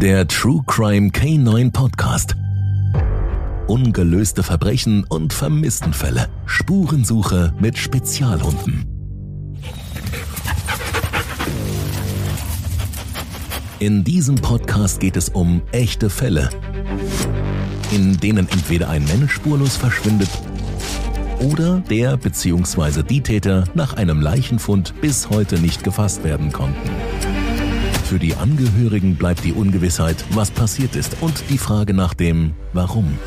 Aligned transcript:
Der 0.00 0.28
True 0.28 0.62
Crime 0.64 1.08
K9 1.08 1.72
Podcast. 1.72 2.36
Ungelöste 3.66 4.44
Verbrechen 4.44 5.02
und 5.02 5.32
Vermisstenfälle. 5.32 6.28
Spurensuche 6.46 7.52
mit 7.58 7.76
Spezialhunden. 7.76 8.86
In 13.80 14.04
diesem 14.04 14.36
Podcast 14.36 15.00
geht 15.00 15.16
es 15.16 15.30
um 15.30 15.62
echte 15.72 16.10
Fälle, 16.10 16.48
in 17.90 18.18
denen 18.18 18.48
entweder 18.48 18.90
ein 18.90 19.04
Mensch 19.04 19.32
spurlos 19.32 19.76
verschwindet 19.76 20.30
oder 21.40 21.80
der 21.90 22.16
bzw. 22.16 23.02
die 23.02 23.22
Täter 23.22 23.64
nach 23.74 23.94
einem 23.94 24.20
Leichenfund 24.20 24.94
bis 25.00 25.28
heute 25.28 25.58
nicht 25.58 25.82
gefasst 25.82 26.22
werden 26.22 26.52
konnten. 26.52 26.88
Für 28.08 28.18
die 28.18 28.34
Angehörigen 28.36 29.16
bleibt 29.16 29.44
die 29.44 29.52
Ungewissheit, 29.52 30.24
was 30.30 30.50
passiert 30.50 30.96
ist 30.96 31.18
und 31.20 31.44
die 31.50 31.58
Frage 31.58 31.92
nach 31.92 32.14
dem 32.14 32.54
Warum. 32.72 33.18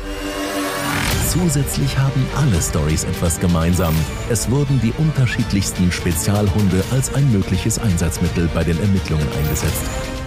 Zusätzlich 1.28 1.96
haben 1.98 2.26
alle 2.36 2.60
Stories 2.60 3.04
etwas 3.04 3.38
gemeinsam. 3.38 3.94
Es 4.28 4.50
wurden 4.50 4.80
die 4.82 4.92
unterschiedlichsten 4.98 5.92
Spezialhunde 5.92 6.82
als 6.90 7.14
ein 7.14 7.30
mögliches 7.30 7.78
Einsatzmittel 7.78 8.50
bei 8.52 8.64
den 8.64 8.76
Ermittlungen 8.80 9.26
eingesetzt. 9.38 9.84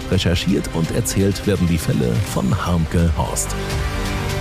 Recherchiert 0.09 0.69
und 0.73 0.89
erzählt 0.91 1.45
werden 1.45 1.67
die 1.67 1.77
Fälle 1.77 2.13
von 2.33 2.65
Harmke 2.65 3.11
Horst. 3.17 3.53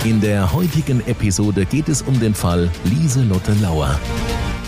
In 0.04 0.20
der 0.20 0.52
heutigen 0.52 1.04
Episode 1.08 1.66
geht 1.66 1.88
es 1.88 2.02
um 2.02 2.20
den 2.20 2.34
Fall 2.34 2.70
Lieselotte 2.84 3.52
Lauer. 3.54 3.98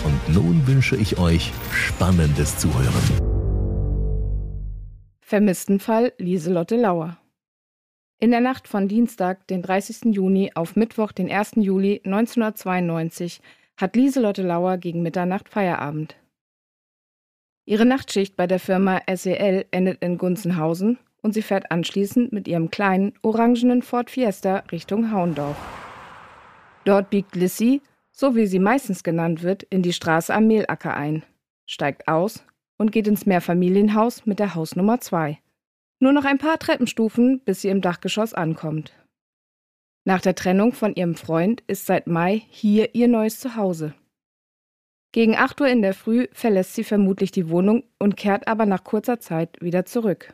Und 0.03 0.35
nun 0.35 0.67
wünsche 0.67 0.97
ich 0.97 1.17
euch 1.17 1.53
spannendes 1.71 2.57
Zuhören. 2.57 3.26
Vermisstenfall 5.29 6.13
Lieselotte 6.19 6.77
Lauer. 6.77 7.17
In 8.17 8.31
der 8.31 8.39
Nacht 8.39 8.65
von 8.65 8.87
Dienstag, 8.87 9.45
den 9.47 9.61
30. 9.61 10.15
Juni 10.15 10.51
auf 10.55 10.77
Mittwoch, 10.77 11.11
den 11.11 11.29
1. 11.29 11.55
Juli 11.57 11.99
1992 12.05 13.41
hat 13.75 13.97
Lieselotte 13.97 14.41
Lauer 14.41 14.77
gegen 14.77 15.03
Mitternacht 15.03 15.49
Feierabend. 15.49 16.15
Ihre 17.65 17.85
Nachtschicht 17.85 18.37
bei 18.37 18.47
der 18.47 18.61
Firma 18.61 19.01
SEL 19.13 19.65
endet 19.71 20.01
in 20.01 20.17
Gunzenhausen 20.17 20.97
und 21.21 21.33
sie 21.33 21.41
fährt 21.41 21.71
anschließend 21.71 22.31
mit 22.31 22.47
ihrem 22.47 22.71
kleinen, 22.71 23.11
orangenen 23.21 23.81
Ford 23.81 24.09
Fiesta 24.09 24.63
Richtung 24.71 25.11
Hauendorf. 25.11 25.57
Dort 26.85 27.09
biegt 27.09 27.35
Lissy, 27.35 27.81
so 28.13 28.37
wie 28.37 28.47
sie 28.47 28.59
meistens 28.59 29.03
genannt 29.03 29.43
wird, 29.43 29.63
in 29.63 29.81
die 29.81 29.91
Straße 29.91 30.33
am 30.33 30.47
Mehlacker 30.47 30.95
ein, 30.95 31.23
steigt 31.65 32.07
aus 32.07 32.46
und 32.77 32.91
geht 32.91 33.07
ins 33.07 33.25
Mehrfamilienhaus 33.25 34.25
mit 34.25 34.39
der 34.39 34.55
Hausnummer 34.55 34.99
2. 34.99 35.39
Nur 35.99 36.11
noch 36.11 36.25
ein 36.25 36.37
paar 36.37 36.59
Treppenstufen, 36.59 37.41
bis 37.43 37.61
sie 37.61 37.69
im 37.69 37.81
Dachgeschoss 37.81 38.33
ankommt. 38.33 38.93
Nach 40.05 40.21
der 40.21 40.35
Trennung 40.35 40.71
von 40.71 40.95
ihrem 40.95 41.15
Freund 41.15 41.63
ist 41.67 41.85
seit 41.85 42.07
Mai 42.07 42.43
hier 42.49 42.95
ihr 42.95 43.07
neues 43.07 43.39
Zuhause. 43.39 43.93
Gegen 45.11 45.35
8 45.35 45.61
Uhr 45.61 45.67
in 45.67 45.81
der 45.81 45.93
Früh 45.93 46.27
verlässt 46.31 46.75
sie 46.75 46.83
vermutlich 46.83 47.31
die 47.31 47.49
Wohnung 47.49 47.83
und 47.99 48.17
kehrt 48.17 48.47
aber 48.47 48.65
nach 48.65 48.83
kurzer 48.83 49.19
Zeit 49.19 49.61
wieder 49.61 49.85
zurück. 49.85 50.33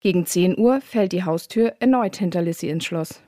Gegen 0.00 0.26
10 0.26 0.58
Uhr 0.58 0.80
fällt 0.80 1.12
die 1.12 1.24
Haustür 1.24 1.74
erneut 1.78 2.16
hinter 2.16 2.42
Lissy 2.42 2.68
ins 2.68 2.84
Schloss. 2.84 3.22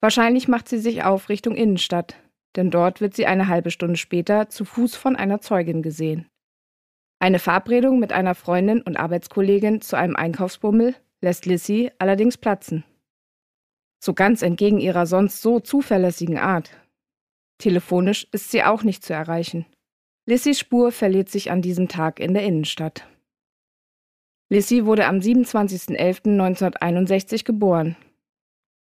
Wahrscheinlich 0.00 0.48
macht 0.48 0.68
sie 0.68 0.78
sich 0.78 1.04
auf 1.04 1.28
Richtung 1.28 1.54
Innenstadt, 1.54 2.16
denn 2.56 2.70
dort 2.70 3.00
wird 3.00 3.14
sie 3.14 3.26
eine 3.26 3.48
halbe 3.48 3.70
Stunde 3.70 3.96
später 3.96 4.48
zu 4.48 4.64
Fuß 4.64 4.96
von 4.96 5.16
einer 5.16 5.40
Zeugin 5.40 5.82
gesehen. 5.82 6.26
Eine 7.20 7.38
Verabredung 7.38 7.98
mit 7.98 8.12
einer 8.12 8.34
Freundin 8.34 8.80
und 8.80 8.96
Arbeitskollegin 8.96 9.80
zu 9.80 9.96
einem 9.96 10.14
Einkaufsbummel 10.14 10.94
lässt 11.20 11.46
Lissy 11.46 11.90
allerdings 11.98 12.36
platzen. 12.36 12.84
So 14.00 14.14
ganz 14.14 14.42
entgegen 14.42 14.78
ihrer 14.78 15.06
sonst 15.06 15.42
so 15.42 15.58
zuverlässigen 15.58 16.38
Art. 16.38 16.70
Telefonisch 17.58 18.28
ist 18.30 18.52
sie 18.52 18.62
auch 18.62 18.84
nicht 18.84 19.04
zu 19.04 19.12
erreichen. 19.12 19.66
Lissys 20.26 20.60
Spur 20.60 20.92
verliert 20.92 21.28
sich 21.28 21.50
an 21.50 21.62
diesem 21.62 21.88
Tag 21.88 22.20
in 22.20 22.34
der 22.34 22.44
Innenstadt. 22.44 23.08
Lissy 24.50 24.86
wurde 24.86 25.06
am 25.06 25.18
27.11.1961 25.18 27.44
geboren. 27.44 27.96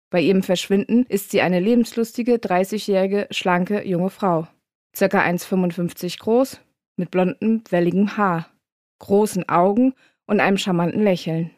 Bei 0.09 0.22
ihrem 0.22 0.41
Verschwinden 0.41 1.06
ist 1.07 1.30
sie 1.31 1.41
eine 1.41 1.59
lebenslustige, 1.59 2.36
30-jährige, 2.36 3.28
schlanke 3.31 3.88
junge 3.88 4.09
Frau, 4.09 4.47
circa 4.96 5.22
1,55 5.22 6.19
groß, 6.19 6.59
mit 6.96 7.12
blondem, 7.12 7.64
welligem 7.70 8.18
Haar, 8.18 8.48
großen 9.00 9.48
Augen 9.50 9.94
und 10.26 10.40
einem 10.40 10.58
charmanten 10.58 11.04
Lächeln. 11.04 11.52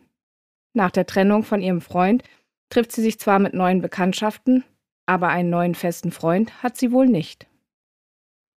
Nach 0.74 0.92
der 0.92 1.06
Trennung 1.06 1.44
von 1.44 1.62
ihrem 1.62 1.82
Freund 1.82 2.24
trifft 2.70 2.92
sie 2.92 3.02
sich 3.02 3.20
zwar 3.20 3.40
mit 3.40 3.54
neuen 3.54 3.82
Bekanntschaften, 3.82 4.64
aber 5.06 5.30
einen 5.30 5.50
neuen 5.50 5.76
festen 5.76 6.12
Freund 6.12 6.64
hat 6.64 6.78
sie 6.78 6.92
wohl 6.92 7.08
nicht. 7.08 7.48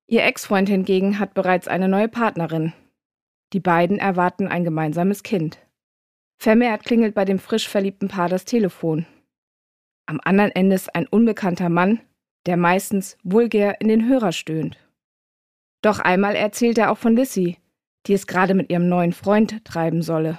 Ihr 0.07 0.25
Ex-Freund 0.25 0.69
hingegen 0.69 1.19
hat 1.19 1.35
bereits 1.35 1.69
eine 1.69 1.89
neue 1.89 2.09
Partnerin. 2.09 2.73
Die 3.53 3.61
beiden 3.61 3.99
erwarten 3.99 4.49
ein 4.49 4.65
gemeinsames 4.65 5.23
Kind. 5.23 5.59
Vermehrt 6.41 6.85
klingelt 6.85 7.15
bei 7.15 7.25
dem 7.25 7.39
frisch 7.39 7.69
verliebten 7.69 8.09
Paar 8.09 8.29
das 8.29 8.45
Telefon. 8.45 9.07
Am 10.07 10.21
anderen 10.25 10.51
Ende 10.53 10.77
ist 10.77 10.95
ein 10.95 11.07
unbekannter 11.07 11.69
Mann, 11.69 12.01
der 12.47 12.57
meistens 12.57 13.19
vulgär 13.23 13.81
in 13.81 13.89
den 13.89 14.09
Hörer 14.09 14.33
stöhnt. 14.33 14.79
Doch 15.83 15.99
einmal 16.01 16.35
erzählt 16.35 16.79
er 16.79 16.91
auch 16.91 16.99
von 16.99 17.15
Lissy, 17.15 17.59
die 18.07 18.13
es 18.13 18.27
gerade 18.27 18.55
mit 18.55 18.71
ihrem 18.71 18.89
neuen 18.89 19.13
Freund 19.13 19.65
treiben 19.65 20.03
solle. 20.03 20.39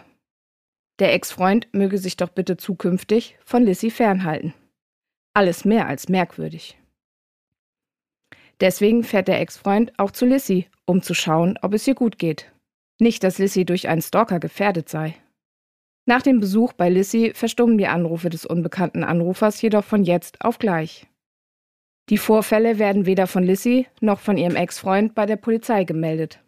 Der 0.99 1.13
Ex-Freund 1.13 1.67
möge 1.71 1.97
sich 1.97 2.17
doch 2.17 2.29
bitte 2.29 2.57
zukünftig 2.57 3.37
von 3.45 3.63
Lissy 3.63 3.89
fernhalten. 3.89 4.53
Alles 5.33 5.63
mehr 5.63 5.87
als 5.87 6.09
merkwürdig. 6.09 6.77
Deswegen 8.59 9.03
fährt 9.03 9.29
der 9.29 9.39
Ex-Freund 9.39 9.97
auch 9.97 10.11
zu 10.11 10.25
Lissy, 10.25 10.67
um 10.85 11.01
zu 11.01 11.13
schauen, 11.13 11.57
ob 11.61 11.73
es 11.73 11.87
ihr 11.87 11.95
gut 11.95 12.17
geht. 12.19 12.51
Nicht, 12.99 13.23
dass 13.23 13.37
Lissy 13.37 13.63
durch 13.63 13.87
einen 13.87 14.01
Stalker 14.01 14.39
gefährdet 14.41 14.89
sei. 14.89 15.15
Nach 16.05 16.21
dem 16.21 16.41
Besuch 16.41 16.73
bei 16.73 16.89
Lissy 16.89 17.31
verstummen 17.33 17.77
die 17.77 17.87
Anrufe 17.87 18.29
des 18.29 18.45
unbekannten 18.45 19.05
Anrufers 19.05 19.61
jedoch 19.61 19.85
von 19.85 20.03
jetzt 20.03 20.43
auf 20.43 20.59
gleich. 20.59 21.07
Die 22.09 22.17
Vorfälle 22.17 22.79
werden 22.79 23.05
weder 23.05 23.27
von 23.27 23.43
Lissy 23.43 23.85
noch 24.01 24.19
von 24.19 24.35
ihrem 24.35 24.55
Ex-Freund 24.55 25.13
bei 25.13 25.27
der 25.27 25.35
Polizei 25.35 25.83
gemeldet. 25.83 26.43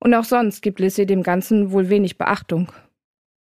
Und 0.00 0.12
auch 0.12 0.24
sonst 0.24 0.60
gibt 0.60 0.80
Lissy 0.80 1.06
dem 1.06 1.22
Ganzen 1.22 1.72
wohl 1.72 1.88
wenig 1.88 2.18
Beachtung. 2.18 2.70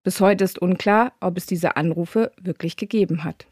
Bis 0.05 0.21
heute 0.21 0.45
ist 0.45 0.61
unklar, 0.61 1.13
ob 1.21 1.37
es 1.37 1.47
diese 1.47 1.77
Anrufe 1.77 2.31
wirklich 2.41 2.77
gegeben 2.77 3.25
hat. 3.25 3.49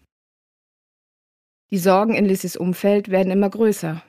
Die 1.73 1.79
Sorgen 1.79 2.15
in 2.15 2.27
Lissys 2.27 2.57
Umfeld 2.57 3.11
werden 3.11 3.33
immer 3.33 3.51
größer. 3.51 4.01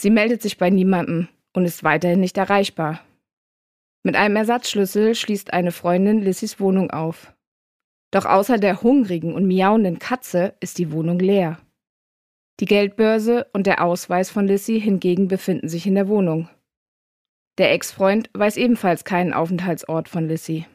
Sie 0.00 0.10
meldet 0.10 0.40
sich 0.40 0.56
bei 0.56 0.70
niemandem 0.70 1.28
und 1.52 1.66
ist 1.66 1.84
weiterhin 1.84 2.20
nicht 2.20 2.38
erreichbar. 2.38 3.02
Mit 4.02 4.16
einem 4.16 4.36
Ersatzschlüssel 4.36 5.14
schließt 5.14 5.52
eine 5.52 5.72
Freundin 5.72 6.22
Lissys 6.22 6.58
Wohnung 6.58 6.90
auf. 6.90 7.34
Doch 8.12 8.24
außer 8.24 8.56
der 8.56 8.80
hungrigen 8.82 9.34
und 9.34 9.46
miauenden 9.46 9.98
Katze 9.98 10.54
ist 10.60 10.78
die 10.78 10.90
Wohnung 10.90 11.18
leer. 11.18 11.58
Die 12.58 12.64
Geldbörse 12.64 13.46
und 13.52 13.66
der 13.66 13.84
Ausweis 13.84 14.30
von 14.30 14.46
Lissy 14.46 14.80
hingegen 14.80 15.28
befinden 15.28 15.68
sich 15.68 15.86
in 15.86 15.94
der 15.94 16.08
Wohnung. 16.08 16.48
Der 17.58 17.72
Ex-Freund 17.72 18.30
weiß 18.32 18.56
ebenfalls 18.56 19.04
keinen 19.04 19.32
Aufenthaltsort 19.32 20.08
von 20.08 20.28
Lissy. 20.28 20.66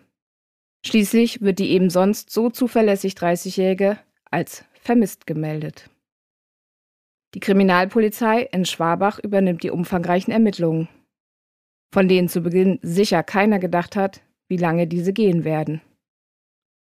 Schließlich 0.86 1.42
wird 1.42 1.60
die 1.60 1.72
eben 1.72 1.90
sonst 1.90 2.30
so 2.30 2.50
zuverlässig 2.50 3.14
30-Jährige 3.14 4.00
als 4.30 4.66
vermisst 4.74 5.28
gemeldet. 5.28 5.90
Die 7.34 7.40
Kriminalpolizei 7.40 8.42
in 8.52 8.66
Schwabach 8.66 9.20
übernimmt 9.20 9.64
die 9.64 9.72
umfangreichen 9.72 10.34
Ermittlungen, 10.34 10.90
von 11.94 12.08
denen 12.08 12.30
zu 12.30 12.42
Beginn 12.42 12.80
sicher 12.82 13.24
keiner 13.24 13.60
gedacht 13.60 13.96
hat, 13.96 14.22
wie 14.48 14.58
lange 14.58 14.88
diese 14.88 15.14
gehen 15.14 15.44
werden. 15.44 15.82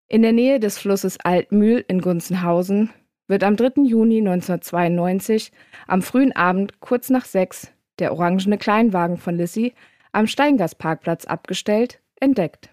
In 0.07 0.23
der 0.23 0.33
Nähe 0.33 0.59
des 0.59 0.77
Flusses 0.77 1.19
Altmühl 1.21 1.85
in 1.87 2.01
Gunzenhausen 2.01 2.89
wird 3.27 3.43
am 3.43 3.55
3. 3.55 3.83
Juni 3.83 4.19
1992 4.19 5.51
am 5.87 6.01
frühen 6.01 6.35
Abend 6.35 6.79
kurz 6.79 7.09
nach 7.09 7.25
sechs 7.25 7.71
der 7.99 8.13
orangene 8.13 8.57
Kleinwagen 8.57 9.17
von 9.17 9.37
Lissy 9.37 9.73
am 10.11 10.27
Steingasparkplatz 10.27 11.25
abgestellt, 11.25 12.01
entdeckt. 12.19 12.69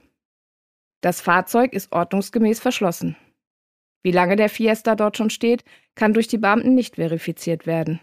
Das 1.00 1.20
Fahrzeug 1.20 1.72
ist 1.72 1.92
ordnungsgemäß 1.92 2.60
verschlossen. 2.60 3.16
Wie 4.02 4.10
lange 4.10 4.36
der 4.36 4.48
Fiesta 4.48 4.94
dort 4.94 5.16
schon 5.16 5.30
steht, 5.30 5.64
kann 5.94 6.14
durch 6.14 6.28
die 6.28 6.38
Beamten 6.38 6.74
nicht 6.74 6.96
verifiziert 6.96 7.66
werden. 7.66 8.00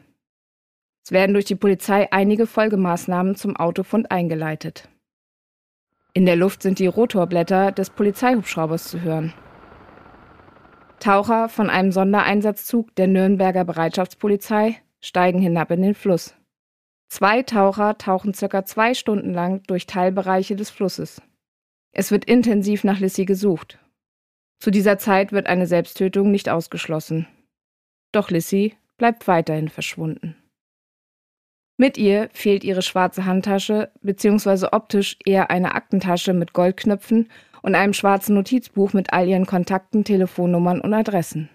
Es 1.04 1.12
werden 1.12 1.34
durch 1.34 1.46
die 1.46 1.56
Polizei 1.56 2.12
einige 2.12 2.48
Folgemaßnahmen 2.48 3.36
zum 3.36 3.56
Autofund 3.56 4.12
eingeleitet. 4.12 4.90
In 6.14 6.26
der 6.26 6.36
Luft 6.36 6.62
sind 6.62 6.80
die 6.80 6.88
Rotorblätter 6.88 7.72
des 7.72 7.90
Polizeihubschraubers 7.90 8.88
zu 8.88 9.02
hören. 9.02 9.34
Taucher 11.00 11.50
von 11.50 11.70
einem 11.70 11.92
Sondereinsatzzug 11.92 12.96
der 12.96 13.08
Nürnberger 13.08 13.66
Bereitschaftspolizei 13.66 14.82
steigen 15.02 15.40
hinab 15.40 15.72
in 15.72 15.82
den 15.82 15.96
Fluss. 15.96 16.36
Zwei 17.08 17.44
Taucher 17.44 17.98
tauchen 17.98 18.34
circa 18.34 18.66
zwei 18.66 18.94
Stunden 18.94 19.34
lang 19.34 19.64
durch 19.68 19.86
Teilbereiche 19.86 20.56
des 20.56 20.70
Flusses. 20.70 21.22
Es 21.92 22.12
wird 22.12 22.26
intensiv 22.26 22.84
nach 22.84 23.00
Lissy 23.00 23.26
gesucht. 23.26 23.80
Zu 24.60 24.72
dieser 24.72 24.98
Zeit 24.98 25.32
wird 25.32 25.48
eine 25.48 25.68
Selbsttötung 25.68 26.32
nicht 26.32 26.50
ausgeschlossen. 26.50 27.28
Doch 28.12 28.30
Lissy 28.32 28.76
bleibt 28.98 29.28
weiterhin 29.28 29.70
verschwunden. 29.70 30.36
Mit 31.78 31.98
ihr 31.98 32.30
fehlt 32.34 32.64
ihre 32.64 32.82
schwarze 32.82 33.26
Handtasche, 33.26 33.92
beziehungsweise 34.02 34.72
optisch 34.72 35.18
eher 35.26 35.52
eine 35.52 35.76
Aktentasche 35.76 36.34
mit 36.34 36.54
Goldknöpfen 36.54 37.30
und 37.66 37.74
einem 37.74 37.94
schwarzen 37.94 38.36
Notizbuch 38.36 38.94
mit 38.94 39.12
all 39.12 39.28
ihren 39.28 39.48
Kontakten, 39.48 40.04
Telefonnummern 40.04 40.80
und 40.82 40.94
Adressen. 40.94 41.50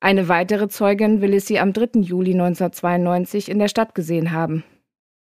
Eine 0.00 0.28
weitere 0.28 0.68
Zeugin 0.68 1.20
will 1.20 1.32
es 1.32 1.46
sie 1.46 1.60
am 1.60 1.72
3. 1.72 2.00
Juli 2.00 2.32
1992 2.32 3.48
in 3.48 3.60
der 3.60 3.68
Stadt 3.68 3.94
gesehen 3.94 4.32
haben. 4.32 4.64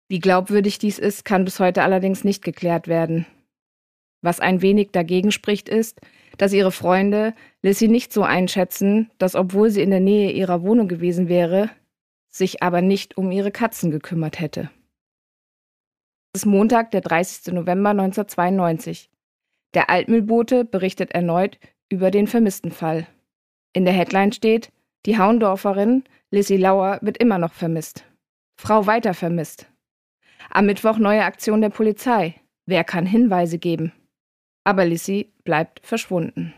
Wie 0.08 0.20
glaubwürdig 0.20 0.78
dies 0.78 0.98
ist, 0.98 1.26
kann 1.26 1.44
bis 1.44 1.60
heute 1.60 1.82
allerdings 1.82 2.24
nicht 2.24 2.42
geklärt 2.42 2.88
werden. 2.88 3.26
Was 4.22 4.40
ein 4.40 4.62
wenig 4.62 4.90
dagegen 4.90 5.32
spricht, 5.32 5.68
ist, 5.68 6.00
dass 6.38 6.54
ihre 6.54 6.72
Freunde 6.72 7.34
Lissy 7.60 7.88
nicht 7.88 8.10
so 8.10 8.22
einschätzen, 8.22 9.10
dass 9.18 9.34
obwohl 9.34 9.68
sie 9.68 9.82
in 9.82 9.90
der 9.90 10.00
Nähe 10.00 10.30
ihrer 10.30 10.62
Wohnung 10.62 10.88
gewesen 10.88 11.28
wäre, 11.28 11.68
sich 12.30 12.62
aber 12.62 12.80
nicht 12.80 13.18
um 13.18 13.30
ihre 13.32 13.50
Katzen 13.50 13.90
gekümmert 13.90 14.40
hätte. 14.40 14.70
Es 16.34 16.44
ist 16.44 16.46
Montag, 16.46 16.92
der 16.92 17.02
30. 17.02 17.52
November 17.52 17.90
1992. 17.90 19.10
Der 19.74 19.90
Altmühlbote 19.90 20.64
berichtet 20.64 21.12
erneut 21.12 21.58
über 21.90 22.10
den 22.10 22.26
vermissten 22.26 22.70
Fall. 22.70 23.06
In 23.74 23.84
der 23.84 23.92
Headline 23.92 24.32
steht, 24.32 24.72
die 25.04 25.18
Haundorferin 25.18 26.04
Lissy 26.30 26.56
Lauer 26.56 27.00
wird 27.02 27.18
immer 27.18 27.36
noch 27.36 27.52
vermisst. 27.52 28.06
Frau 28.56 28.86
weiter 28.86 29.12
vermisst. 29.12 29.66
Am 30.48 30.64
Mittwoch 30.64 30.96
neue 30.96 31.24
Aktion 31.24 31.60
der 31.60 31.68
Polizei. 31.68 32.36
Wer 32.64 32.84
kann 32.84 33.04
Hinweise 33.04 33.58
geben? 33.58 33.92
Aber 34.64 34.86
Lissy 34.86 35.34
bleibt 35.44 35.80
verschwunden. 35.84 36.54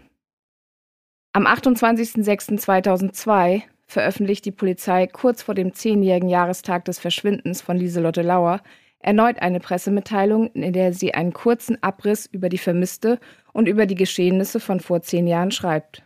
Am 1.32 1.48
28.06.2002 1.48 3.62
veröffentlicht 3.88 4.44
die 4.44 4.52
Polizei 4.52 5.08
kurz 5.08 5.42
vor 5.42 5.56
dem 5.56 5.74
zehnjährigen 5.74 6.28
Jahrestag 6.28 6.84
des 6.84 7.00
Verschwindens 7.00 7.60
von 7.60 7.76
Lieselotte 7.76 8.22
Lauer 8.22 8.62
erneut 9.04 9.42
eine 9.42 9.60
Pressemitteilung, 9.60 10.50
in 10.52 10.72
der 10.72 10.94
sie 10.94 11.12
einen 11.12 11.34
kurzen 11.34 11.80
Abriss 11.82 12.24
über 12.26 12.48
die 12.48 12.58
Vermisste 12.58 13.20
und 13.52 13.68
über 13.68 13.84
die 13.84 13.94
Geschehnisse 13.94 14.60
von 14.60 14.80
vor 14.80 15.02
zehn 15.02 15.26
Jahren 15.26 15.50
schreibt. 15.50 16.02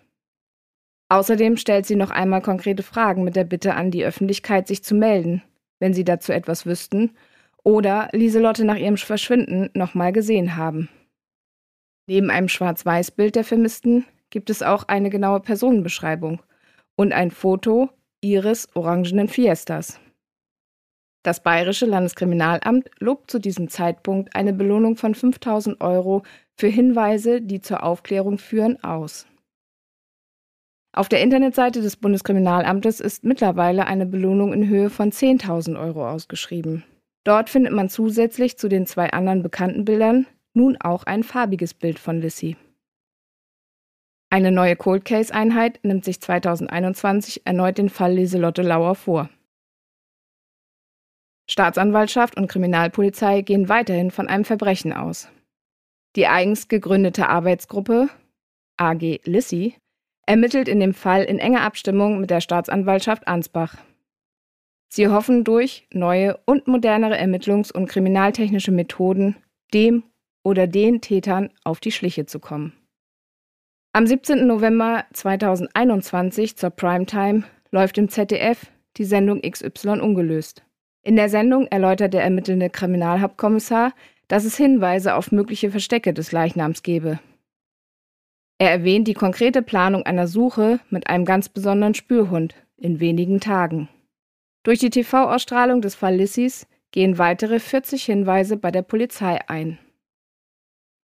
Außerdem 1.09 1.56
stellt 1.56 1.87
sie 1.87 1.95
noch 1.95 2.11
einmal 2.11 2.43
konkrete 2.43 2.83
Fragen 2.83 3.23
mit 3.23 3.37
der 3.37 3.45
Bitte 3.45 3.75
an 3.75 3.93
die 3.93 4.05
Öffentlichkeit, 4.05 4.67
sich 4.67 4.83
zu 4.83 4.97
melden, 4.97 5.43
wenn 5.79 5.95
sie 5.95 6.05
dazu 6.05 6.33
etwas 6.33 6.67
wüssten 6.67 7.12
oder 7.62 8.09
Lieselotte 8.12 8.65
nach 8.65 8.77
ihrem 8.77 8.97
Verschwinden 8.97 9.71
nochmal 9.75 10.12
gesehen 10.12 10.56
haben. 10.56 10.89
Neben 12.09 12.31
einem 12.31 12.49
Schwarz-Weiß-Bild 12.49 13.37
der 13.37 13.44
Vermissten 13.44 14.06
gibt 14.31 14.51
es 14.51 14.62
auch 14.62 14.89
eine 14.89 15.09
genaue 15.09 15.41
Personenbeschreibung 15.41 16.43
und 16.97 17.12
ein 17.12 17.31
Foto 17.31 17.91
ihres 18.21 18.75
orangenen 18.75 19.29
Fiestas. 19.29 20.01
Das 21.23 21.43
Bayerische 21.43 21.87
Landeskriminalamt 21.87 22.91
lobt 23.00 23.31
zu 23.31 23.38
diesem 23.38 23.69
Zeitpunkt 23.69 24.35
eine 24.37 24.53
Belohnung 24.53 24.97
von 24.97 25.15
5000 25.15 25.81
Euro 25.81 26.23
für 26.56 26.69
Hinweise, 26.69 27.41
die 27.41 27.61
zur 27.61 27.82
Aufklärung 27.82 28.38
führen, 28.38 28.82
aus. 28.82 29.26
Auf 30.93 31.09
der 31.09 31.23
Internetseite 31.23 31.82
des 31.82 31.97
Bundeskriminalamtes 31.97 33.00
ist 33.00 33.25
mittlerweile 33.25 33.87
eine 33.87 34.06
Belohnung 34.06 34.53
in 34.53 34.69
Höhe 34.69 34.91
von 34.91 35.12
10.000 35.12 35.79
Euro 35.79 36.09
ausgeschrieben. 36.09 36.85
Dort 37.25 37.50
findet 37.50 37.73
man 37.73 37.88
zusätzlich 37.88 38.56
zu 38.56 38.69
den 38.69 38.87
zwei 38.87 39.11
anderen 39.11 39.43
bekannten 39.43 39.85
Bildern 39.85 40.26
nun 40.55 40.76
auch 40.81 41.05
ein 41.05 41.23
farbiges 41.23 41.75
Bild 41.75 41.99
von 41.99 42.20
Lissy. 42.20 42.56
Eine 44.31 44.50
neue 44.50 44.76
Cold 44.76 45.05
Case 45.05 45.32
Einheit 45.32 45.81
nimmt 45.82 46.05
sich 46.05 46.20
2021 46.20 47.43
erneut 47.47 47.79
den 47.79 47.88
Fall 47.88 48.15
Lieselotte 48.15 48.62
Lauer 48.62 48.94
vor. 48.94 49.31
Staatsanwaltschaft 51.50 52.37
und 52.37 52.49
Kriminalpolizei 52.49 53.43
gehen 53.43 53.69
weiterhin 53.69 54.11
von 54.11 54.29
einem 54.29 54.45
Verbrechen 54.45 54.93
aus. 54.93 55.29
Die 56.17 56.27
eigens 56.27 56.69
gegründete 56.69 57.29
Arbeitsgruppe 57.29 58.09
AG 58.77 59.21
Lissy 59.25 59.75
ermittelt 60.27 60.69
in 60.69 60.81
dem 60.81 60.95
Fall 60.95 61.25
in 61.25 61.39
enger 61.39 61.62
Abstimmung 61.62 62.21
mit 62.21 62.31
der 62.31 62.41
Staatsanwaltschaft 62.41 63.27
Ansbach. 63.27 63.77
Sie 64.91 65.09
hoffen 65.09 65.45
durch 65.45 65.87
neue 65.93 66.39
und 66.45 66.67
modernere 66.67 67.19
Ermittlungs- 67.19 67.73
und 67.73 67.89
kriminaltechnische 67.89 68.73
Methoden 68.73 69.37
dem 69.75 70.03
oder 70.44 70.67
den 70.67 71.01
Tätern 71.01 71.51
auf 71.65 71.81
die 71.81 71.93
Schliche 71.93 72.27
zu 72.27 72.41
kommen. 72.41 72.73
Am 73.93 74.06
17. 74.06 74.47
November 74.47 75.05
2021 75.12 76.56
zur 76.56 76.71
Primetime 76.71 77.44
läuft 77.71 77.99
im 77.99 78.09
ZDF 78.09 78.71
die 78.97 79.05
Sendung 79.05 79.43
XY 79.43 80.01
ungelöst. 80.01 80.65
In 81.03 81.17
der 81.17 81.29
Sendung 81.29 81.67
erläutert 81.69 82.15
der 82.15 82.23
ermittelnde 82.23 82.71
Kriminalhauptkommissar, 82.71 83.93
dass 84.27 84.45
es 84.45 84.56
Hinweise 84.56 85.15
auf 85.15 85.33
mögliche 85.33 85.71
Verstecke 85.71 86.12
des 86.12 86.33
Leichnams 86.33 86.83
gebe. 86.83 87.19
Er 88.59 88.71
erwähnt 88.71 89.06
die 89.06 89.15
konkrete 89.15 89.62
Planung 89.62 90.03
einer 90.03 90.27
Suche 90.27 90.81
mit 90.91 91.09
einem 91.09 91.25
ganz 91.25 91.49
besonderen 91.49 91.95
Spürhund 91.95 92.56
in 92.77 93.00
wenigen 93.00 93.41
Tagen. 93.41 93.89
Durch 94.65 94.81
die 94.81 94.91
TV-Ausstrahlung 94.91 95.81
des 95.81 95.95
Fall 95.95 96.17
Lissys 96.17 96.67
gehen 96.91 97.19
weitere 97.19 97.61
40 97.61 98.05
Hinweise 98.05 98.56
bei 98.56 98.71
der 98.71 98.83
Polizei 98.83 99.39
ein. 99.49 99.79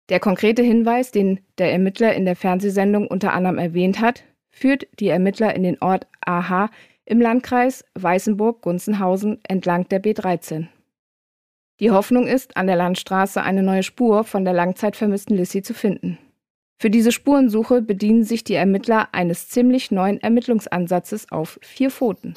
Der 0.09 0.21
konkrete 0.21 0.63
Hinweis, 0.63 1.11
den 1.11 1.41
der 1.59 1.73
Ermittler 1.73 2.15
in 2.15 2.25
der 2.25 2.37
Fernsehsendung 2.37 3.07
unter 3.07 3.33
anderem 3.33 3.59
erwähnt 3.59 4.01
hat, 4.01 4.25
führt 4.51 4.87
die 4.99 5.09
Ermittler 5.09 5.55
in 5.55 5.63
den 5.63 5.81
Ort 5.81 6.07
Aha 6.25 6.71
im 7.05 7.21
Landkreis 7.21 7.85
Weißenburg-Gunzenhausen 7.95 9.41
entlang 9.49 9.89
der 9.89 10.03
B13. 10.03 10.69
Die 11.81 11.91
Hoffnung 11.91 12.27
ist, 12.27 12.57
an 12.57 12.67
der 12.67 12.77
Landstraße 12.77 13.43
eine 13.43 13.63
neue 13.63 13.83
Spur 13.83 14.25
von 14.25 14.45
der 14.45 14.53
langzeit 14.53 14.97
vermissten 14.97 15.37
Lissy 15.37 15.63
zu 15.63 15.73
finden. 15.75 16.19
Für 16.79 16.91
diese 16.91 17.13
Spurensuche 17.13 17.83
bedienen 17.83 18.25
sich 18.25 18.45
die 18.45 18.55
Ermittler 18.55 19.09
eines 19.13 19.49
ziemlich 19.49 19.91
neuen 19.91 20.21
Ermittlungsansatzes 20.21 21.31
auf 21.31 21.59
vier 21.63 21.91
Pfoten. 21.91 22.35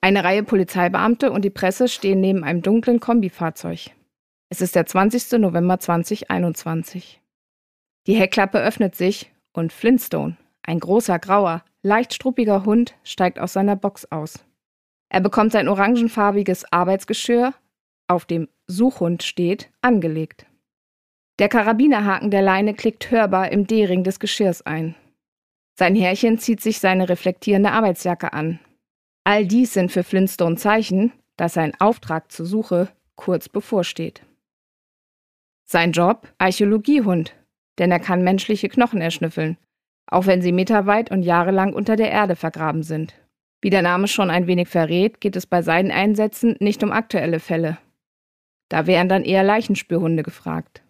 Eine 0.00 0.22
Reihe 0.22 0.42
Polizeibeamte 0.42 1.32
und 1.32 1.44
die 1.44 1.50
Presse 1.50 1.88
stehen 1.88 2.20
neben 2.20 2.44
einem 2.44 2.62
dunklen 2.62 3.00
Kombifahrzeug. 3.00 3.90
Es 4.48 4.60
ist 4.60 4.74
der 4.74 4.86
20. 4.86 5.38
November 5.40 5.78
2021. 5.78 7.20
Die 8.06 8.14
Heckklappe 8.14 8.58
öffnet 8.58 8.94
sich 8.94 9.32
und 9.52 9.72
Flintstone, 9.72 10.36
ein 10.62 10.78
großer, 10.78 11.18
grauer, 11.18 11.64
leicht 11.88 12.14
struppiger 12.14 12.64
Hund, 12.64 12.94
steigt 13.02 13.40
aus 13.40 13.54
seiner 13.54 13.74
Box 13.74 14.04
aus. 14.12 14.44
Er 15.08 15.20
bekommt 15.20 15.52
sein 15.52 15.68
orangenfarbiges 15.68 16.70
Arbeitsgeschirr, 16.70 17.54
auf 18.06 18.26
dem 18.26 18.48
Suchhund 18.66 19.22
steht, 19.22 19.70
angelegt. 19.80 20.46
Der 21.38 21.48
Karabinerhaken 21.48 22.30
der 22.30 22.42
Leine 22.42 22.74
klickt 22.74 23.10
hörbar 23.10 23.50
im 23.50 23.66
D-Ring 23.66 24.04
des 24.04 24.20
Geschirrs 24.20 24.62
ein. 24.62 24.94
Sein 25.78 25.94
Herrchen 25.94 26.38
zieht 26.38 26.60
sich 26.60 26.80
seine 26.80 27.08
reflektierende 27.08 27.70
Arbeitsjacke 27.70 28.32
an. 28.32 28.58
All 29.24 29.46
dies 29.46 29.72
sind 29.72 29.92
für 29.92 30.02
Flintstone 30.02 30.56
Zeichen, 30.56 31.12
dass 31.36 31.54
sein 31.54 31.72
Auftrag 31.80 32.32
zur 32.32 32.46
Suche 32.46 32.88
kurz 33.14 33.48
bevorsteht. 33.48 34.22
Sein 35.64 35.92
Job? 35.92 36.32
Archäologiehund, 36.38 37.34
denn 37.78 37.92
er 37.92 38.00
kann 38.00 38.24
menschliche 38.24 38.68
Knochen 38.68 39.00
erschnüffeln, 39.00 39.56
auch 40.10 40.26
wenn 40.26 40.42
sie 40.42 40.52
meterweit 40.52 41.10
und 41.10 41.22
jahrelang 41.22 41.72
unter 41.72 41.96
der 41.96 42.10
Erde 42.10 42.36
vergraben 42.36 42.82
sind. 42.82 43.14
Wie 43.60 43.70
der 43.70 43.82
Name 43.82 44.08
schon 44.08 44.30
ein 44.30 44.46
wenig 44.46 44.68
verrät, 44.68 45.20
geht 45.20 45.36
es 45.36 45.46
bei 45.46 45.62
seinen 45.62 45.90
Einsätzen 45.90 46.56
nicht 46.60 46.82
um 46.82 46.92
aktuelle 46.92 47.40
Fälle. 47.40 47.78
Da 48.68 48.86
wären 48.86 49.08
dann 49.08 49.24
eher 49.24 49.42
Leichenspürhunde 49.42 50.22
gefragt. 50.22 50.82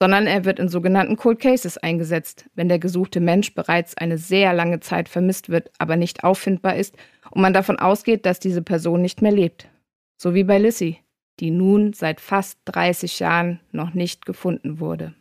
Sondern 0.00 0.26
er 0.26 0.44
wird 0.44 0.58
in 0.58 0.68
sogenannten 0.68 1.16
Cold 1.16 1.38
Cases 1.38 1.78
eingesetzt, 1.78 2.50
wenn 2.54 2.68
der 2.68 2.80
gesuchte 2.80 3.20
Mensch 3.20 3.54
bereits 3.54 3.96
eine 3.96 4.18
sehr 4.18 4.52
lange 4.52 4.80
Zeit 4.80 5.08
vermisst 5.08 5.48
wird, 5.48 5.70
aber 5.78 5.96
nicht 5.96 6.24
auffindbar 6.24 6.74
ist 6.74 6.96
und 7.30 7.40
man 7.40 7.52
davon 7.52 7.78
ausgeht, 7.78 8.26
dass 8.26 8.40
diese 8.40 8.62
Person 8.62 9.00
nicht 9.00 9.22
mehr 9.22 9.30
lebt. 9.30 9.68
So 10.16 10.34
wie 10.34 10.44
bei 10.44 10.58
Lissy, 10.58 10.98
die 11.38 11.50
nun 11.50 11.92
seit 11.92 12.20
fast 12.20 12.58
30 12.64 13.20
Jahren 13.20 13.60
noch 13.70 13.94
nicht 13.94 14.26
gefunden 14.26 14.80
wurde. 14.80 15.14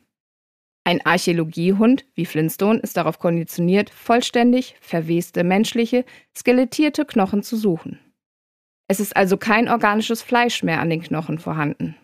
Ein 0.83 1.05
Archäologiehund 1.05 2.05
wie 2.15 2.25
Flintstone 2.25 2.79
ist 2.79 2.97
darauf 2.97 3.19
konditioniert, 3.19 3.89
vollständig 3.91 4.75
verweste 4.81 5.43
menschliche, 5.43 6.05
skelettierte 6.35 7.05
Knochen 7.05 7.43
zu 7.43 7.55
suchen. 7.55 8.00
Es 8.88 9.00
ist 9.00 9.15
also 9.15 9.38
kein 9.38 9.69
organisches 9.69 10.21
Fleisch 10.21 10.63
mehr 10.63 10.81
an 10.81 10.89
den 10.89 11.01
Knochen 11.01 11.38
vorhanden. 11.38 11.95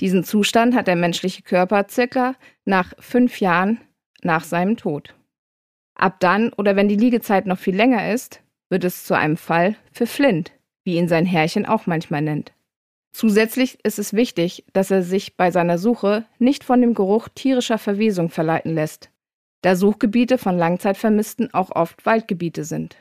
Diesen 0.00 0.24
Zustand 0.24 0.74
hat 0.74 0.86
der 0.86 0.96
menschliche 0.96 1.42
Körper 1.42 1.86
circa 1.88 2.34
nach 2.64 2.94
fünf 2.98 3.38
Jahren 3.40 3.80
nach 4.22 4.44
seinem 4.44 4.76
Tod. 4.76 5.14
Ab 5.94 6.18
dann 6.20 6.52
oder 6.54 6.74
wenn 6.74 6.88
die 6.88 6.96
Liegezeit 6.96 7.46
noch 7.46 7.58
viel 7.58 7.76
länger 7.76 8.12
ist, 8.12 8.42
wird 8.70 8.84
es 8.84 9.04
zu 9.04 9.14
einem 9.14 9.36
Fall 9.36 9.76
für 9.92 10.06
Flint, 10.06 10.52
wie 10.84 10.96
ihn 10.96 11.08
sein 11.08 11.26
Herrchen 11.26 11.66
auch 11.66 11.86
manchmal 11.86 12.22
nennt. 12.22 12.54
Zusätzlich 13.12 13.84
ist 13.84 13.98
es 13.98 14.12
wichtig, 14.12 14.64
dass 14.72 14.90
er 14.90 15.02
sich 15.02 15.36
bei 15.36 15.50
seiner 15.50 15.78
Suche 15.78 16.24
nicht 16.38 16.64
von 16.64 16.80
dem 16.80 16.94
Geruch 16.94 17.28
tierischer 17.34 17.78
Verwesung 17.78 18.30
verleiten 18.30 18.74
lässt, 18.74 19.10
da 19.62 19.76
Suchgebiete 19.76 20.38
von 20.38 20.56
Langzeitvermissten 20.56 21.52
auch 21.52 21.70
oft 21.70 22.06
Waldgebiete 22.06 22.64
sind. 22.64 22.96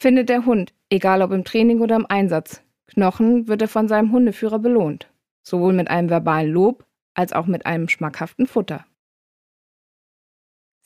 Findet 0.00 0.28
der 0.28 0.46
Hund, 0.46 0.72
egal 0.90 1.22
ob 1.22 1.32
im 1.32 1.44
Training 1.44 1.80
oder 1.80 1.96
im 1.96 2.06
Einsatz, 2.06 2.62
Knochen, 2.86 3.48
wird 3.48 3.62
er 3.62 3.68
von 3.68 3.88
seinem 3.88 4.12
Hundeführer 4.12 4.58
belohnt, 4.58 5.08
sowohl 5.42 5.72
mit 5.72 5.88
einem 5.88 6.10
verbalen 6.10 6.50
Lob 6.50 6.84
als 7.14 7.32
auch 7.32 7.46
mit 7.46 7.66
einem 7.66 7.88
schmackhaften 7.88 8.46
Futter. 8.46 8.84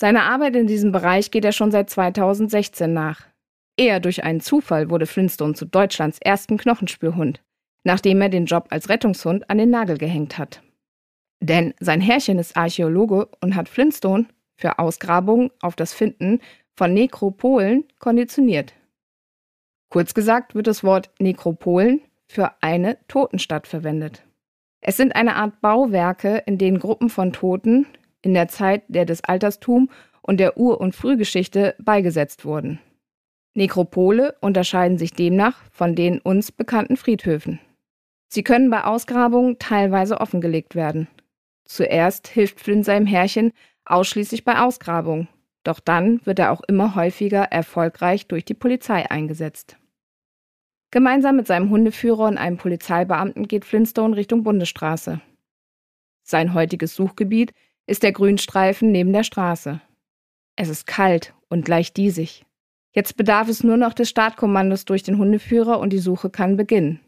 Seiner 0.00 0.24
Arbeit 0.24 0.56
in 0.56 0.66
diesem 0.66 0.92
Bereich 0.92 1.30
geht 1.30 1.44
er 1.44 1.52
schon 1.52 1.70
seit 1.70 1.88
2016 1.88 2.92
nach. 2.92 3.26
Eher 3.76 4.00
durch 4.00 4.24
einen 4.24 4.40
Zufall 4.40 4.90
wurde 4.90 5.06
Flintstone 5.06 5.54
zu 5.54 5.64
Deutschlands 5.64 6.18
ersten 6.18 6.56
Knochenspürhund, 6.56 7.42
nachdem 7.84 8.20
er 8.20 8.28
den 8.28 8.46
Job 8.46 8.66
als 8.70 8.88
Rettungshund 8.88 9.48
an 9.48 9.58
den 9.58 9.70
Nagel 9.70 9.98
gehängt 9.98 10.38
hat. 10.38 10.62
Denn 11.40 11.74
sein 11.78 12.00
Herrchen 12.00 12.38
ist 12.38 12.56
Archäologe 12.56 13.28
und 13.40 13.54
hat 13.54 13.68
Flintstone 13.68 14.26
für 14.56 14.78
Ausgrabungen 14.78 15.50
auf 15.60 15.76
das 15.76 15.92
Finden 15.92 16.40
von 16.74 16.92
Nekropolen 16.92 17.84
konditioniert. 17.98 18.72
Kurz 19.90 20.14
gesagt 20.14 20.54
wird 20.54 20.66
das 20.66 20.82
Wort 20.82 21.10
Nekropolen 21.20 22.00
für 22.26 22.50
eine 22.62 22.98
Totenstadt 23.06 23.66
verwendet. 23.66 24.24
Es 24.80 24.96
sind 24.96 25.14
eine 25.14 25.36
Art 25.36 25.60
Bauwerke, 25.60 26.42
in 26.46 26.58
denen 26.58 26.78
Gruppen 26.78 27.08
von 27.08 27.32
Toten 27.32 27.86
in 28.22 28.34
der 28.34 28.48
Zeit 28.48 28.82
der 28.88 29.04
des 29.04 29.22
Altertum 29.22 29.90
und 30.22 30.40
der 30.40 30.56
Ur- 30.56 30.80
und 30.80 30.94
Frühgeschichte 30.94 31.74
beigesetzt 31.78 32.44
wurden. 32.44 32.80
Nekropole 33.54 34.34
unterscheiden 34.40 34.98
sich 34.98 35.12
demnach 35.12 35.58
von 35.70 35.94
den 35.94 36.18
uns 36.20 36.50
bekannten 36.50 36.96
Friedhöfen. 36.96 37.60
Sie 38.34 38.42
können 38.42 38.68
bei 38.68 38.82
Ausgrabungen 38.82 39.60
teilweise 39.60 40.20
offengelegt 40.20 40.74
werden. 40.74 41.06
Zuerst 41.64 42.26
hilft 42.26 42.58
Flynn 42.58 42.82
seinem 42.82 43.06
Herrchen 43.06 43.52
ausschließlich 43.84 44.42
bei 44.42 44.58
Ausgrabungen, 44.58 45.28
doch 45.62 45.78
dann 45.78 46.20
wird 46.26 46.40
er 46.40 46.50
auch 46.50 46.60
immer 46.66 46.96
häufiger 46.96 47.44
erfolgreich 47.44 48.26
durch 48.26 48.44
die 48.44 48.54
Polizei 48.54 49.08
eingesetzt. 49.08 49.76
Gemeinsam 50.90 51.36
mit 51.36 51.46
seinem 51.46 51.70
Hundeführer 51.70 52.26
und 52.26 52.36
einem 52.36 52.56
Polizeibeamten 52.56 53.46
geht 53.46 53.64
Flintstone 53.64 54.16
Richtung 54.16 54.42
Bundesstraße. 54.42 55.20
Sein 56.24 56.54
heutiges 56.54 56.96
Suchgebiet 56.96 57.52
ist 57.86 58.02
der 58.02 58.10
Grünstreifen 58.10 58.90
neben 58.90 59.12
der 59.12 59.22
Straße. 59.22 59.80
Es 60.56 60.68
ist 60.68 60.88
kalt 60.88 61.34
und 61.48 61.68
leicht 61.68 61.96
diesig. 61.96 62.44
Jetzt 62.90 63.16
bedarf 63.16 63.48
es 63.48 63.62
nur 63.62 63.76
noch 63.76 63.94
des 63.94 64.10
Startkommandos 64.10 64.86
durch 64.86 65.04
den 65.04 65.18
Hundeführer 65.18 65.78
und 65.78 65.92
die 65.92 65.98
Suche 66.00 66.30
kann 66.30 66.56
beginnen. 66.56 66.98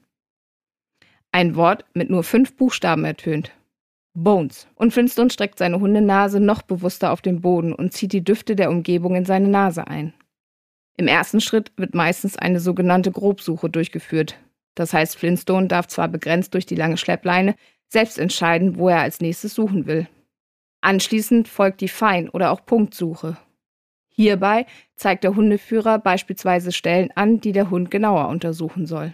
Ein 1.36 1.54
Wort 1.54 1.84
mit 1.92 2.08
nur 2.08 2.22
fünf 2.22 2.56
Buchstaben 2.56 3.04
ertönt. 3.04 3.52
Bones. 4.14 4.68
Und 4.74 4.94
Flintstone 4.94 5.28
streckt 5.28 5.58
seine 5.58 5.78
Hundenase 5.78 6.40
noch 6.40 6.62
bewusster 6.62 7.12
auf 7.12 7.20
den 7.20 7.42
Boden 7.42 7.74
und 7.74 7.92
zieht 7.92 8.14
die 8.14 8.24
Düfte 8.24 8.56
der 8.56 8.70
Umgebung 8.70 9.14
in 9.14 9.26
seine 9.26 9.48
Nase 9.48 9.86
ein. 9.86 10.14
Im 10.96 11.08
ersten 11.08 11.42
Schritt 11.42 11.72
wird 11.76 11.94
meistens 11.94 12.38
eine 12.38 12.58
sogenannte 12.58 13.12
Grobsuche 13.12 13.68
durchgeführt. 13.68 14.38
Das 14.74 14.94
heißt, 14.94 15.18
Flintstone 15.18 15.66
darf 15.66 15.88
zwar 15.88 16.08
begrenzt 16.08 16.54
durch 16.54 16.64
die 16.64 16.74
lange 16.74 16.96
Schleppleine 16.96 17.54
selbst 17.86 18.18
entscheiden, 18.18 18.78
wo 18.78 18.88
er 18.88 19.00
als 19.00 19.20
nächstes 19.20 19.52
suchen 19.52 19.84
will. 19.84 20.08
Anschließend 20.80 21.48
folgt 21.48 21.82
die 21.82 21.88
Fein- 21.88 22.30
oder 22.30 22.50
auch 22.50 22.64
Punktsuche. 22.64 23.36
Hierbei 24.08 24.64
zeigt 24.94 25.22
der 25.22 25.36
Hundeführer 25.36 25.98
beispielsweise 25.98 26.72
Stellen 26.72 27.10
an, 27.14 27.42
die 27.42 27.52
der 27.52 27.68
Hund 27.68 27.90
genauer 27.90 28.28
untersuchen 28.28 28.86
soll. 28.86 29.12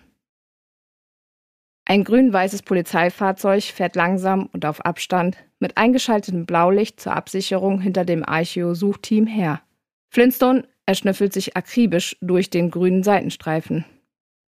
Ein 1.92 2.04
grün-weißes 2.04 2.62
Polizeifahrzeug 2.62 3.64
fährt 3.64 3.96
langsam 3.96 4.49
und 4.54 4.64
auf 4.64 4.82
Abstand 4.82 5.37
mit 5.58 5.76
eingeschaltetem 5.76 6.46
Blaulicht 6.46 6.99
zur 6.99 7.14
Absicherung 7.14 7.82
hinter 7.82 8.06
dem 8.06 8.26
Archeo-Suchteam 8.26 9.26
her. 9.26 9.61
Flintstone 10.08 10.66
erschnüffelt 10.87 11.34
sich 11.34 11.54
akribisch 11.54 12.16
durch 12.22 12.49
den 12.49 12.70
grünen 12.70 13.02
Seitenstreifen. 13.02 13.84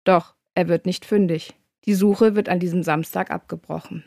Doch 0.05 0.35
er 0.55 0.69
wird 0.69 0.85
nicht 0.85 1.03
fündig. 1.03 1.53
Die 1.83 1.95
Suche 1.95 2.37
wird 2.37 2.47
an 2.47 2.61
diesem 2.61 2.81
Samstag 2.81 3.29
abgebrochen. 3.29 4.05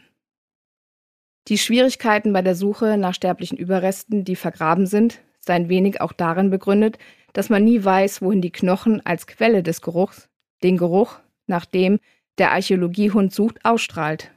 Die 1.48 1.58
Schwierigkeiten 1.58 2.32
bei 2.32 2.40
der 2.40 2.54
Suche 2.54 2.96
nach 2.96 3.12
sterblichen 3.12 3.58
Überresten, 3.58 4.24
die 4.24 4.36
vergraben 4.36 4.86
sind, 4.86 5.20
ist 5.38 5.50
ein 5.50 5.68
wenig 5.68 6.00
auch 6.00 6.14
darin 6.14 6.48
begründet, 6.48 6.96
dass 7.34 7.50
man 7.50 7.64
nie 7.64 7.84
weiß, 7.84 8.22
wohin 8.22 8.40
die 8.40 8.50
Knochen 8.50 9.04
als 9.04 9.26
Quelle 9.26 9.62
des 9.62 9.82
Geruchs, 9.82 10.30
den 10.62 10.78
Geruch, 10.78 11.18
nach 11.46 11.66
dem 11.66 12.00
der 12.38 12.52
Archäologiehund 12.52 13.32
sucht, 13.32 13.64
ausstrahlt. 13.64 14.30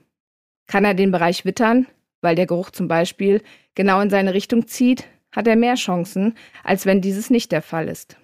Kann 0.68 0.86
er 0.86 0.94
den 0.94 1.12
Bereich 1.12 1.46
wittern, 1.46 1.88
weil 2.22 2.36
der 2.36 2.46
Geruch 2.46 2.72
zum 2.72 2.88
Beispiel 2.88 3.42
genau 3.76 4.02
in 4.02 4.10
seine 4.10 4.34
Richtung 4.34 4.68
zieht, 4.68 5.06
hat 5.32 5.48
er 5.48 5.56
mehr 5.56 5.76
Chancen, 5.76 6.36
als 6.64 6.86
wenn 6.86 7.02
dieses 7.02 7.30
nicht 7.30 7.52
der 7.52 7.62
Fall 7.62 7.88
ist. 7.88 8.18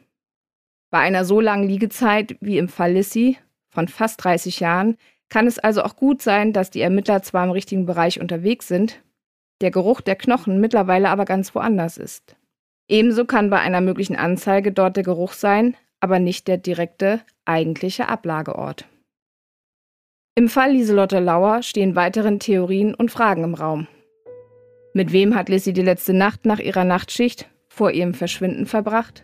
Bei 0.91 0.99
einer 0.99 1.25
so 1.25 1.39
langen 1.39 1.67
Liegezeit 1.67 2.37
wie 2.41 2.57
im 2.57 2.69
Fall 2.69 2.93
Lissy 2.93 3.37
von 3.69 3.87
fast 3.87 4.23
30 4.23 4.59
Jahren 4.59 4.97
kann 5.29 5.47
es 5.47 5.59
also 5.59 5.83
auch 5.83 5.95
gut 5.95 6.21
sein, 6.21 6.53
dass 6.53 6.69
die 6.69 6.81
Ermittler 6.81 7.21
zwar 7.21 7.43
im 7.43 7.51
richtigen 7.51 7.85
Bereich 7.85 8.21
unterwegs 8.21 8.67
sind, 8.67 9.01
der 9.61 9.71
Geruch 9.71 10.01
der 10.01 10.15
Knochen 10.15 10.59
mittlerweile 10.59 11.09
aber 11.09 11.25
ganz 11.25 11.53
woanders 11.55 11.97
ist. 11.97 12.35
Ebenso 12.87 13.25
kann 13.25 13.49
bei 13.49 13.59
einer 13.59 13.81
möglichen 13.81 14.15
Anzeige 14.15 14.71
dort 14.71 14.95
der 14.95 15.03
Geruch 15.03 15.33
sein, 15.33 15.75
aber 15.99 16.19
nicht 16.19 16.47
der 16.47 16.57
direkte 16.57 17.21
eigentliche 17.45 18.07
Ablageort. 18.07 18.85
Im 20.37 20.49
Fall 20.49 20.73
Lieselotte 20.73 21.21
Lauer 21.21 21.63
stehen 21.63 21.95
weiteren 21.95 22.39
Theorien 22.39 22.93
und 22.93 23.09
Fragen 23.09 23.45
im 23.45 23.53
Raum. 23.53 23.87
Mit 24.93 25.13
wem 25.13 25.33
hat 25.33 25.47
Lissy 25.47 25.71
die 25.71 25.81
letzte 25.81 26.13
Nacht 26.13 26.45
nach 26.45 26.59
ihrer 26.59 26.83
Nachtschicht 26.83 27.49
vor 27.69 27.91
ihrem 27.91 28.13
Verschwinden 28.13 28.65
verbracht? 28.65 29.23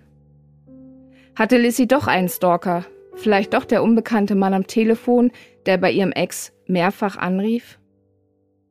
Hatte 1.36 1.58
Lissy 1.58 1.86
doch 1.86 2.08
einen 2.08 2.30
Stalker? 2.30 2.86
Vielleicht 3.16 3.54
doch 3.54 3.66
der 3.66 3.84
unbekannte 3.84 4.36
Mann 4.36 4.54
am 4.54 4.68
Telefon, 4.68 5.32
der 5.66 5.78
bei 5.78 5.92
ihrem 5.92 6.14
Ex 6.14 6.54
mehrfach 6.66 7.18
anrief? 7.18 7.78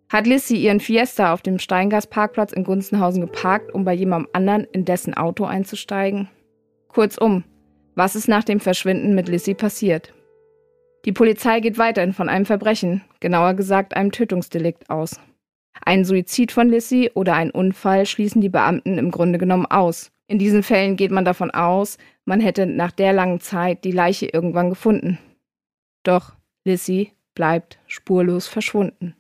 Hat 0.09 0.27
Lissy 0.27 0.57
ihren 0.57 0.81
Fiesta 0.81 1.35
auf 1.35 1.43
dem 1.43 1.59
Steingasparkplatz 1.59 2.55
in 2.55 2.65
Gunzenhausen 2.65 3.21
geparkt, 3.21 3.71
um 3.75 3.85
bei 3.85 3.93
jemandem 3.93 4.31
anderen 4.33 4.65
in 4.73 4.87
dessen 4.87 5.13
Auto 5.13 5.45
einzusteigen? 5.45 6.31
Kurzum, 6.89 7.45
was 7.97 8.17
ist 8.17 8.29
nach 8.29 8.45
dem 8.45 8.61
Verschwinden 8.61 9.15
mit 9.15 9.29
Lissy 9.29 9.53
passiert? 9.53 10.15
Die 11.05 11.13
Polizei 11.13 11.61
geht 11.61 11.79
weiterhin 11.79 12.13
von 12.13 12.29
einem 12.29 12.45
Verbrechen, 12.45 13.03
genauer 13.21 13.55
gesagt 13.55 13.97
einem 13.97 14.13
Tötungsdelikt 14.13 14.91
aus. 14.91 15.19
Ein 15.83 16.05
Suizid 16.05 16.53
von 16.53 16.69
Lissy 16.69 17.11
oder 17.15 17.35
ein 17.35 17.51
Unfall 17.51 18.05
schließen 18.05 18.43
die 18.43 18.51
Beamten 18.51 18.99
im 18.99 19.11
Grunde 19.11 19.39
genommen 19.39 19.67
aus. 19.67 20.11
In 20.27 20.39
diesen 20.39 20.63
Fällen 20.63 20.97
geht 20.97 21.11
man 21.11 21.25
davon 21.25 21.51
aus, 21.51 21.97
man 22.25 22.41
hätte 22.41 22.67
nach 22.67 22.93
der 22.93 23.13
langen 23.13 23.41
Zeit 23.41 23.85
die 23.85 23.93
Leiche 23.93 24.27
irgendwann 24.27 24.71
gefunden. 24.71 25.19
Doch 26.03 26.35
Lissy 26.65 27.13
bleibt 27.35 27.79
spurlos 27.87 28.47
verschwunden. 28.47 29.17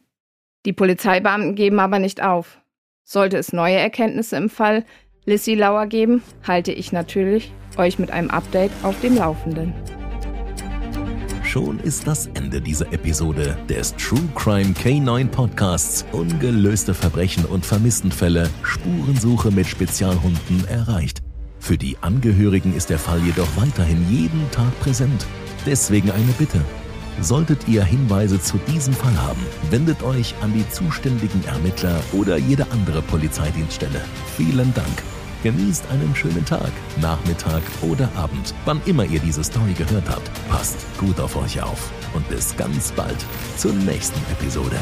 Die 0.67 0.73
Polizeibeamten 0.73 1.55
geben 1.55 1.81
aber 1.81 1.99
nicht 1.99 2.23
auf. 2.23 2.61
Sollte 3.05 3.39
es 3.39 3.53
neue 3.53 3.77
Erkenntnisse 3.77 4.37
im 4.37 4.51
Fall 4.51 4.85
Lissy 5.25 5.55
Lauer 5.55 5.87
geben, 5.87 6.23
halte 6.47 6.73
ich 6.73 6.93
natürlich 6.93 7.53
euch 7.77 7.99
mit 7.99 8.11
einem 8.11 8.31
Update 8.31 8.73
auf 8.83 9.01
dem 9.01 9.17
Laufenden. 9.17 9.73
Schon 11.50 11.80
ist 11.80 12.07
das 12.07 12.28
Ende 12.35 12.61
dieser 12.61 12.92
Episode 12.92 13.59
des 13.69 13.92
True 13.97 14.23
Crime 14.37 14.73
K9 14.73 15.26
Podcasts 15.26 16.07
Ungelöste 16.12 16.95
Verbrechen 16.95 17.45
und 17.45 17.66
Vermisstenfälle 17.66 18.49
Spurensuche 18.62 19.50
mit 19.50 19.66
Spezialhunden 19.66 20.69
erreicht. 20.69 21.23
Für 21.59 21.76
die 21.76 21.97
Angehörigen 22.02 22.76
ist 22.76 22.88
der 22.88 23.00
Fall 23.00 23.19
jedoch 23.23 23.49
weiterhin 23.57 24.09
jeden 24.09 24.49
Tag 24.52 24.78
präsent. 24.78 25.26
Deswegen 25.66 26.12
eine 26.12 26.33
Bitte. 26.38 26.61
Solltet 27.21 27.66
ihr 27.66 27.83
Hinweise 27.83 28.40
zu 28.40 28.57
diesem 28.73 28.95
Fall 28.95 29.21
haben, 29.21 29.45
wendet 29.71 30.04
euch 30.04 30.37
an 30.42 30.52
die 30.54 30.71
zuständigen 30.71 31.45
Ermittler 31.47 32.00
oder 32.12 32.37
jede 32.37 32.71
andere 32.71 33.02
Polizeidienststelle. 33.02 34.00
Vielen 34.37 34.73
Dank. 34.75 35.02
Genießt 35.42 35.85
einen 35.90 36.14
schönen 36.14 36.44
Tag, 36.44 36.70
Nachmittag 37.00 37.62
oder 37.80 38.11
Abend, 38.14 38.54
wann 38.66 38.80
immer 38.85 39.06
ihr 39.06 39.20
diese 39.20 39.42
Story 39.42 39.73
gehört 39.73 40.09
habt. 40.09 40.30
Passt 40.50 40.87
gut 40.99 41.18
auf 41.18 41.35
euch 41.37 41.62
auf 41.62 41.90
und 42.12 42.28
bis 42.28 42.54
ganz 42.56 42.92
bald 42.92 43.25
zur 43.56 43.73
nächsten 43.73 44.20
Episode. 44.32 44.76